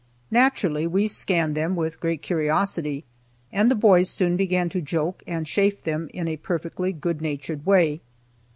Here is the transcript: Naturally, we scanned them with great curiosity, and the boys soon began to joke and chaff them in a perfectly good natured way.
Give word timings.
Naturally, 0.31 0.87
we 0.87 1.07
scanned 1.07 1.53
them 1.53 1.75
with 1.75 1.99
great 1.99 2.23
curiosity, 2.23 3.05
and 3.51 3.69
the 3.69 3.75
boys 3.75 4.09
soon 4.09 4.35
began 4.35 4.67
to 4.69 4.81
joke 4.81 5.21
and 5.27 5.45
chaff 5.45 5.79
them 5.79 6.09
in 6.11 6.27
a 6.27 6.37
perfectly 6.37 6.91
good 6.91 7.21
natured 7.21 7.67
way. 7.67 8.01